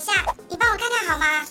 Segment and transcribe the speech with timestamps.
[0.00, 0.12] 下，
[0.48, 1.44] 你帮我看看好吗？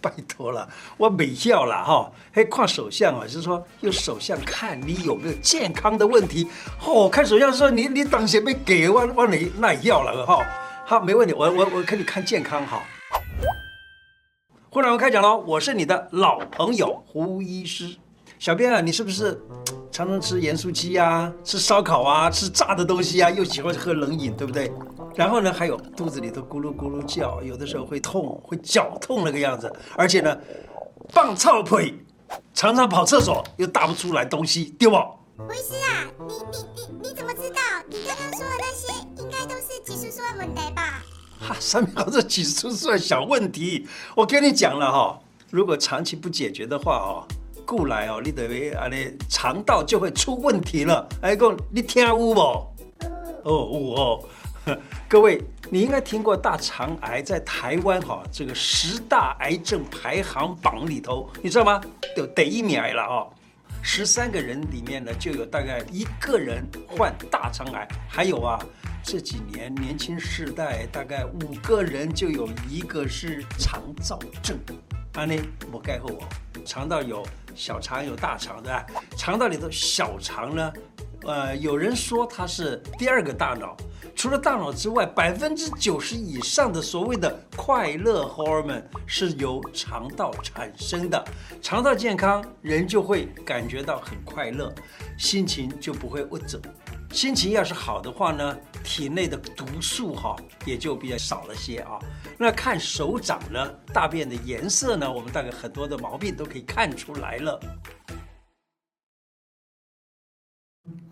[0.00, 2.10] 拜托了，我没要了哈。
[2.32, 6.50] 嘿，看手相啊，就是说用手相看你有没有健康的问题。
[6.84, 10.44] 哦，看手相说你你当时被给我我你那要了哈。
[10.84, 12.82] 好，没问题，我我我给你看健康哈。
[14.70, 17.94] 忽然我开讲了，我是你的老朋友胡医师。
[18.40, 19.40] 小编啊，你是不是
[19.92, 24.72] 常常吃盐酥鸡啊，吃烧烤啊，吃炸的东西啊，又喜欢喝冷饮，对不对？
[25.14, 30.34] 然后呢，还有肚子里头咕噜咕噜叫，有的时候会痛，会绞痛那个样子，而且呢，
[31.12, 31.94] 棒操腿，
[32.54, 34.96] 常常跑厕所又大不出来东西，对不？
[35.36, 37.60] 胡医师啊，你你你你怎么知道？
[37.90, 41.02] 你刚刚说的那些应该都是技术上的问题吧？
[41.38, 47.28] 哈，上面好多技术上的小问题，我跟你讲了哈，如果长期不解决的话哦，
[47.74, 51.08] 过来哦，你等于啊，你肠道就会出问题了。
[51.22, 52.38] 哎，公，你听有不？
[52.38, 52.70] 哦
[53.44, 54.28] 哦哦。
[55.08, 61.80] 各位，你应该听过大肠癌在台湾哈这个十大癌症排行榜里头，你知道吗？
[62.14, 63.26] 就第一名了啊！
[63.82, 67.88] 十三个人里面呢，就有大概一个人患大肠癌。
[68.06, 68.58] 还有啊，
[69.02, 74.58] 这几年年轻世代大概五个人就有一个是肠燥症。
[75.14, 75.40] 啊，你
[75.72, 76.20] 我盖后哦，
[76.64, 78.86] 肠道有小肠有大肠对吧？
[79.16, 80.72] 肠道里头小肠呢，
[81.24, 83.76] 呃，有人说它是第二个大脑。
[84.14, 91.24] 除了大脑之外，百分之九十以上的所谓的快乐荷尔蒙是由肠道产生的。
[91.62, 94.70] 肠道健康，人就会感觉到很快乐，
[95.16, 96.60] 心情就不会物质。
[97.12, 101.98] 心情要是好的话呢，体内的毒素哈也就比较少了些啊。
[102.38, 107.60] 那看手掌呢，大便的颜色呢，我们大概很多的毛病都可以看出来了。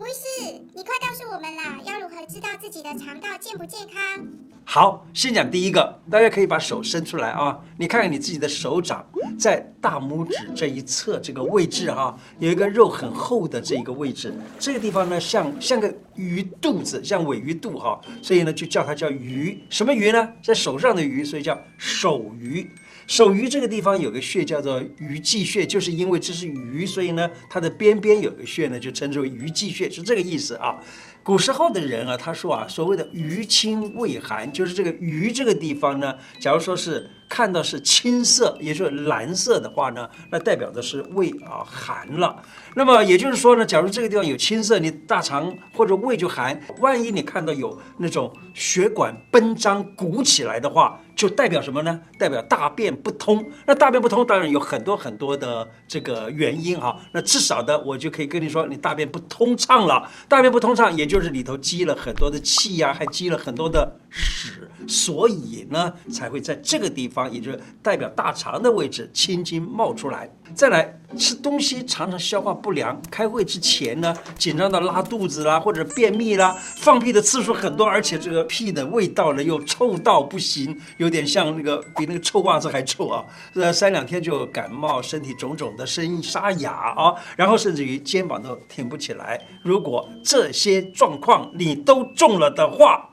[0.01, 4.25] 不是，你快告诉我们啦，要如何知道自己的肠道健不健康？
[4.65, 9.05] 好，先讲第一个，大家可以把手伸出来啊，你看看你自己的手掌，
[9.37, 20.33] 在大拇指这一侧这个位置哈、有一个肉很厚的这一个位置，这个地方呢像像个鱼肚子，像尾鱼肚哈、所以呢就叫它叫鱼，什么鱼呢？
[20.41, 22.67] 在手上的鱼，所以叫手鱼。
[23.11, 30.81] 手鱼这个地方有个穴叫做鱼际穴，就是因为这是鱼，所以呢，它的边边有个穴呢，就称之为鱼际穴，是这个意思啊。
[31.23, 37.09] 古时候的人啊，他说啊，所谓的鱼清胃寒，就是这个鱼这个地方呢，假如说是。
[37.31, 42.35] 看到是青色，也就是蓝色的话呢，那代表的是胃啊寒了。
[42.73, 46.61] 那么也就是说呢，假如这个地方有青色，你大肠或者胃就寒。
[46.79, 52.01] 万一你看到有那种血管奔张鼓起来的话，就代表什么呢？
[52.19, 53.49] 代表大便不通。
[53.65, 56.99] 那大便不通，当然有很多很多的这个原因哈。
[57.13, 60.05] 那至少的，我就可以跟你说，你大便不通畅了。
[60.27, 67.31] 大便不通畅，也就是里头积了很多的气呀、还积了很多的屎，所以呢，才会在这个地方。
[67.31, 83.23] 也就是代表大肠的位置青筋冒出来，再来吃东西常常消化不良，开会之前呢紧张到拉肚子啦，或者便秘啦，放屁的次数很多，而且这个屁的味道呢又臭到不行，有点像那个比那个臭袜子还臭啊！
[83.53, 89.39] 呃，三两天就感冒，身体肿肿的，声音沙哑啊，然后甚至于肩膀都挺不起来。
[89.63, 93.09] 如果这些状况你都中了的话，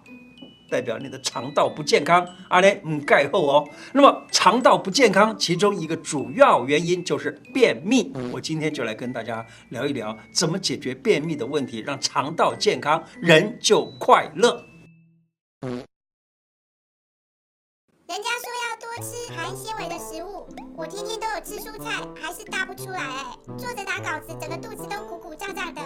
[0.71, 3.69] 代表你的肠道不健康，阿莲嗯盖后哦。
[3.93, 8.13] 那么肠道不健康，其中一个主要原因就是便秘。
[8.33, 14.65] 我今天就来跟大家聊一聊，怎么解决便秘的问题，让肠道健康，人就快乐。
[18.09, 23.37] 人家说要多吃含纤维的食物，我天天都有吃蔬菜，还是大不出来哎。
[23.59, 25.83] 坐着打稿子，整个肚子都鼓鼓胀胀的。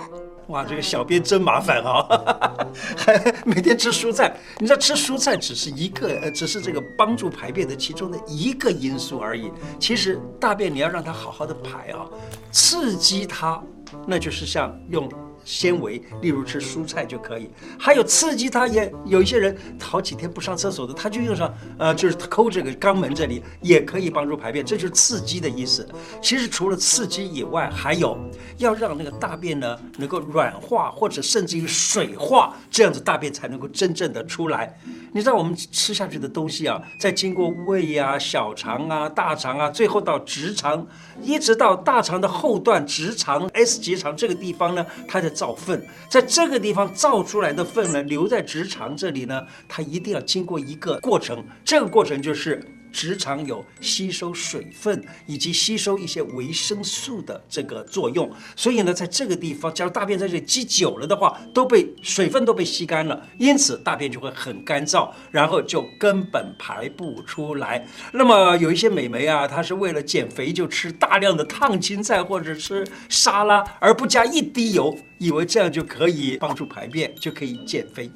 [0.46, 4.36] 哇，这个小编真麻烦哈、哦，还每天吃蔬菜。
[4.60, 9.50] 你知道吃蔬菜只是一个，呃，只是这个帮助排便的其中的一个因素而已。
[9.80, 12.06] 其实大便你要让它好好的排啊，
[12.52, 13.60] 刺激它，
[14.06, 15.10] 那就是像用。
[15.44, 17.50] 纤维，例如吃蔬菜就可以。
[17.78, 25.88] 还有刺激它，也有一些人好几天不上厕所的，他就用上，呃，就是抠这个肛门这里，也可以帮助排便，这就是刺激的意思。
[26.20, 28.18] 其实除了刺激以外，还有
[28.58, 34.78] 要让那个大便呢能够软化，或者甚至于水化，这样子大便才能够真正的出来。
[35.14, 40.86] 你知道我们吃下去的东西啊，在经过胃呀、小肠啊、大肠啊，最后到直肠，
[41.20, 52.62] 一直到大肠的后段直肠 S 结肠这个地方呢，它的造粪，在这个地方造出来的粪呢，留在直肠这里呢，它一定要经过一个过程，这个过程就是
[52.92, 67.86] 直肠有吸收水分以及吸收一些维生素的这个作用，所以呢，在这个地方，假如大便在这里积久了的话，都被水分都被吸干了，因此大便就会很干燥，然后就根本排不出来。
[68.12, 78.10] 那么有一些美眉啊，她是为了减肥就吃大量的烫青菜或者吃沙拉，而不加一滴油，以为这样就可以帮助排便，就可以减肥。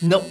[0.00, 0.22] No，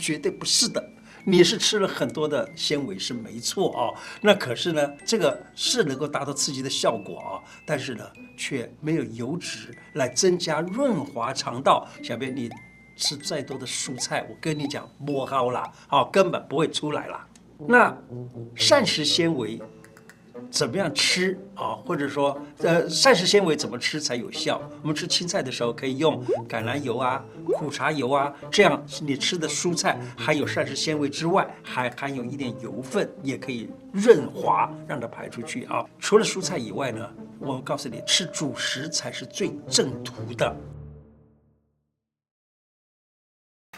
[0.00, 0.91] 绝对不是的。
[1.24, 8.04] 你是吃了很多的纤维是没错啊，那可是呢，这个是能够达到刺激的效果啊，但是呢，
[8.36, 11.88] 却没有油脂来增加润滑肠道。
[12.02, 12.50] 小编，你
[12.96, 17.26] 吃再多的蔬菜，我跟你讲，摸好了啊，根本不会出来了。
[17.68, 17.96] 那
[18.56, 19.60] 膳食纤维。
[20.50, 21.74] 怎么样吃啊？
[21.84, 24.60] 或者说，呃，膳食纤维怎么吃才有效？
[24.82, 35.84] 我们吃青菜的时候可以用橄榄油啊、苦茶油啊，这样你吃的蔬菜含有膳食纤维之外，还含有一点油分，也可以润滑，让它排出去啊。
[35.98, 37.08] 除了蔬菜以外呢，
[37.38, 40.54] 我告诉你，吃主食才是最正途的。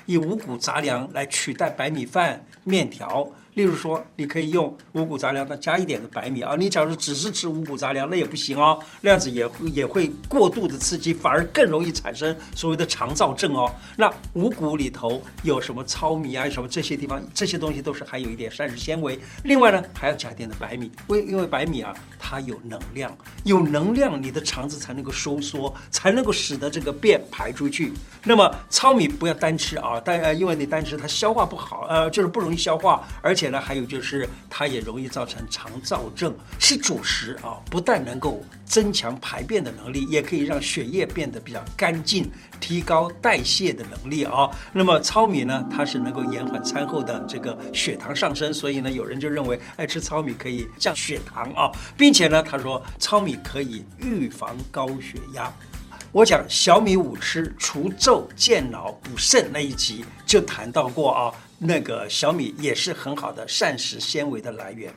[0.07, 3.27] 以五谷杂粮来取代白米饭、面条。
[3.55, 6.56] 例如说，你可以用五谷杂粮，再加一点的白米啊。
[6.59, 13.73] 你假如只是吃五谷杂粮，那也不行哦，那样子也也会过度的刺激，反而更容易产生所谓的肠燥症哦。
[13.97, 19.17] 那五谷里头有什么糙米啊，什么这些地方，这些东西都是含有一点膳食纤维。
[19.45, 27.93] 另外呢，还要加一点的白米，为因为白米啊，它有能量，有能量，你的肠子才能够收缩，才能够使得这个便排出去。
[28.25, 33.44] 那么糙米不要单吃啊，但呃，因为你单吃它消化不好，呃，就是不容易消化，而且。
[33.44, 36.35] 而且呢还有就是，它也容易造成肠燥症。
[36.58, 44.49] 吃主食啊，不但能够增强排便的能力，也可以让血液变得比较干净，提高代谢的能力啊。
[44.73, 55.52] 那么糙米呢，它是能够延缓餐后的这个血糖上升，所以呢，有人就认为爱吃糙米可以降血糖啊，并且呢，他说糙米可以预防高血压。
[56.12, 61.35] 我讲小米五吃除皱健脑补肾那一集就谈到过啊。
[61.67, 64.95] 那个小米也是很好的膳食纤维的来源。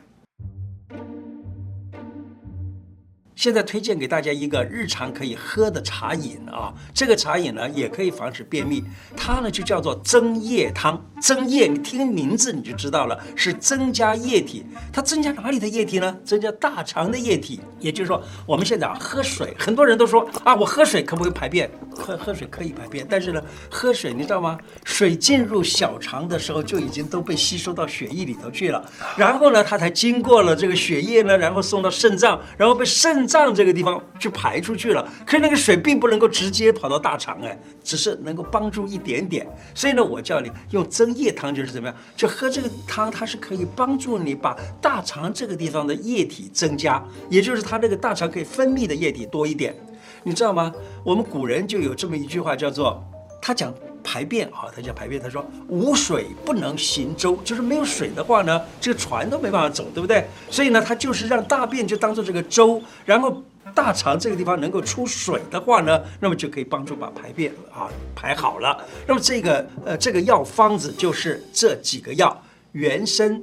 [3.38, 8.84] 现在推荐给大家一个日常可以喝的茶饮啊，这个茶饮呢也可以防止便秘，
[9.16, 11.00] 它呢就叫做增液汤。
[11.22, 14.66] 增液，你听名字你就知道了，是增加液体。
[14.92, 16.18] 它增加哪里的液体呢？
[16.26, 17.60] 增加大肠的液体。
[17.80, 21.70] 也就是说，我们现在啊喝水，很多人都说啊，我喝水可不可以排便？
[21.96, 24.58] 喝喝水可以排便，但是呢，喝水你知道吗？
[24.84, 28.84] 水进入小肠的时候就已经都被吸收到血液里头去了，
[29.16, 33.27] 然后呢，它才经过了这个血液呢，然后送到肾脏，然后被肾。
[33.28, 39.46] 脏这个地方去排出去了，可是那个水并不能够直接跑到大肠哎，只是能够帮助一点点。
[39.76, 41.98] 所以呢，我叫你用增液汤就是怎么样？
[42.16, 49.76] 就喝这个汤，它是可以帮助你把大肠这个地方的液体增加，也就是它这个大肠可以分泌的液体多一点。
[50.24, 50.72] 你知道吗？
[51.04, 53.04] 我们古人就有这么一句话叫做，
[53.42, 53.74] 他讲。
[54.10, 55.22] 排便啊，他叫排便。
[55.22, 60.26] 他说：“无水不能行舟，就是没有水的话呢，这个船都没办法走，对不对？
[60.50, 63.44] 所以呢，他就是让大便就当做这个舟，然后
[63.76, 68.82] 大肠这个地方能够出水的话呢，那么就可以帮助把排便啊排好了。
[69.06, 73.42] 那么这个呃这个药方子就是这几个药：原参、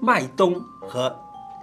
[0.00, 1.14] 麦冬和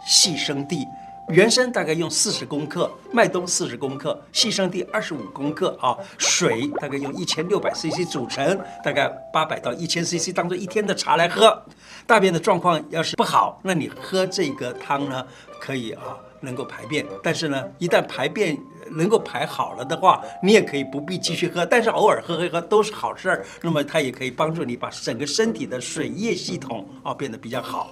[0.06, 0.86] 细生地。”
[1.32, 5.98] 原参大概用四十公克，麦冬四十公克，细生地二十五公克啊。
[6.18, 11.64] 水大概用一千六百 CC 组成，大概八百到一千 CC 当做一天的茶来喝。
[12.06, 15.26] 大便的状况要是不好，那你喝这个汤呢，
[15.60, 17.06] 可以啊，能够排便。
[17.24, 18.58] 但是呢，一旦排便
[18.90, 23.46] 能够排好了的话，你也可以不必继续喝，但是偶尔喝喝喝都是好事儿。
[23.62, 27.92] 那么它也可以帮助你把整个身体的水液系统啊变得比较好。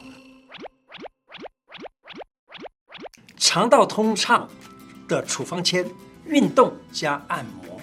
[3.40, 4.48] 肠道通畅
[5.08, 5.84] 的处方签：
[6.26, 7.80] 运动加按摩，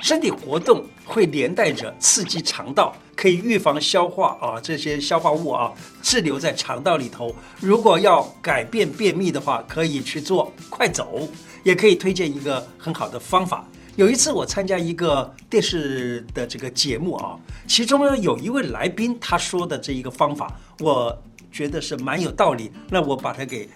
[0.00, 7.34] 身体活动会连带着刺激肠道，可以预防消化啊这些消化物啊滞留在肠道里头。
[7.60, 11.28] 如果要改变便秘的话，可以去做快走，
[11.64, 13.66] 也可以推荐一个很好的方法。
[13.96, 17.36] 有一次我参加一个电视的这个节目啊，
[17.66, 21.20] 其中呢有一位来宾他说的这一个方法，我。
[21.54, 23.68] 觉得是蛮有道理，那我把它给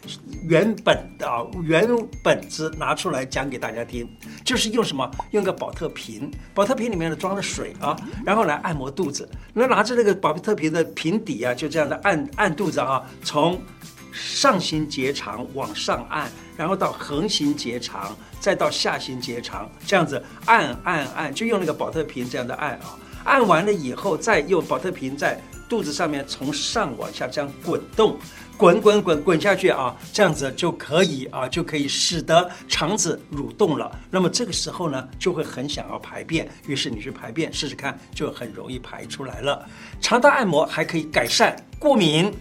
[0.43, 1.89] 原本的啊原
[2.25, 4.05] 本子拿出来讲给大家听，
[4.45, 5.09] 就是用什么？
[5.31, 9.29] 用个宝特瓶，宝特瓶里面呢装了水啊，然后来按摩肚子。
[9.55, 13.61] 那拿着那个宝特瓶的瓶底啊，就这样的按按肚子啊，从
[14.11, 22.99] 上行结肠往上按，然后到横行结肠，再到下行结肠，这样子按按按，就用那个宝特瓶这样的按啊。
[23.23, 25.41] 按完了以后，再用宝特瓶再。
[25.69, 28.17] 肚子上面从上往下这样滚动。
[28.57, 33.89] 滚滚滚滚下去啊，这样子就可以啊，就可以使得肠子蠕动了。
[34.11, 39.65] 那么这个时候呢，就会很想要排便，于是你去排便试试看，就很容易排出来了。
[40.01, 42.35] 肠道按摩还可以改善过敏、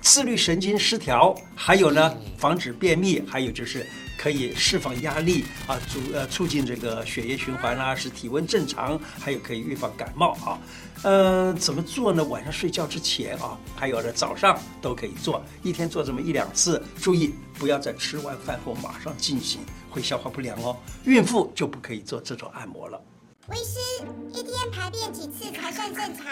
[0.00, 3.86] 自律神经失调，还有呢，防止便秘，还有就是。
[4.22, 10.60] 可以释放压力啊，促呃促进这个血液循环啦，使体温正常，还有可以预防感冒啊。
[11.02, 12.22] 呃，怎么做呢？
[12.22, 16.80] 晚上睡觉之前啊，还有呢早上都可以做，一天做这么一两次。
[17.00, 20.76] 注意不要在吃完饭后马上进行，会消化不良哦。
[21.02, 23.02] 孕妇就不可以做这种按摩了。
[23.50, 24.06] 医师，
[24.38, 26.26] 一天排便几次才算正常？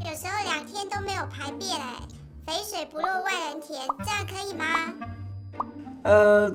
[0.00, 1.94] 有时候两天都没有排便哎，
[2.46, 4.66] 肥水不落外人田，这样可以吗？
[6.04, 6.54] 呃。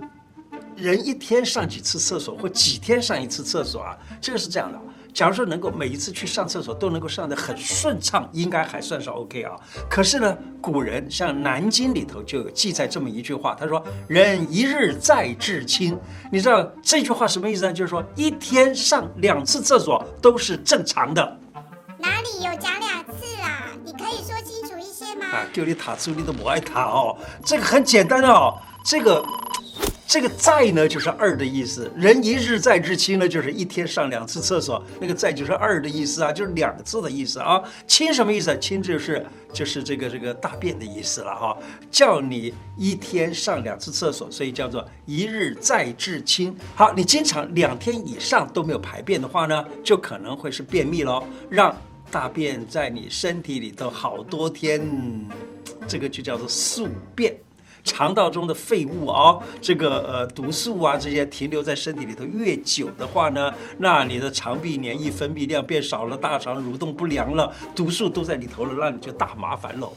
[0.75, 3.97] 人一天上几次厕所，或几天上一次厕所啊？
[4.21, 4.79] 这个是这样的。
[5.13, 9.55] 假如说能够每一次去上厕所都能够上得很顺畅，应该还算是 OK 啊。
[9.89, 15.97] 可是呢，古人像《南京》里头就有记载这么一句话，他说：“人一日在至亲。”
[16.29, 17.71] 你知道这句话什么意思呢？
[17.71, 21.39] 就是说一天上两次厕所都是正常的。
[21.97, 23.71] 哪里有讲两次啊？
[23.85, 25.27] 你可以说清楚一些吗？
[25.27, 27.17] 啊， 丢你塔出你都不爱塔哦。
[27.45, 28.53] 这个很简单哦，
[28.83, 29.23] 这个。
[30.15, 37.61] 这个在呢就是二的意思，人一日在治亲呢就是一天上两次厕所，那个在就是二的意思啊，就是两个字的意思啊。
[37.85, 38.57] 亲什么意思？
[38.57, 41.57] 亲就是就是这个这个大便的意思了哈，
[41.91, 46.55] 叫你一天上两次厕所，所以叫做一日在治亲。
[46.75, 51.75] 好，你经常两天以上都没有排便的话呢，就可能会是便秘喽，让
[52.09, 54.81] 大便在你身体里头好多天，
[55.85, 57.35] 这个就叫做宿便。
[57.85, 69.93] 肠道中的废物啊，这个呃毒素啊，这些停留在身体里头越久的话呢，那你的肠壁粘液分泌量变少了，大肠蠕动不良了，毒素都在里头了，那你就大麻烦喽。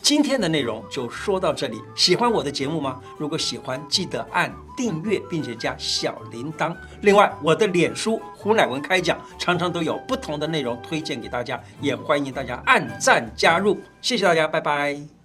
[0.00, 2.98] 今天的内容就说到这里，喜欢我的节目吗？
[3.18, 6.74] 如果喜欢，记得按订阅并且加小铃铛。
[7.02, 13.78] 另外，我的脸书胡乃文开讲常常都有不同的内容推荐给大家，也欢迎大家按赞加入。
[14.00, 15.17] 谢谢大家，拜拜。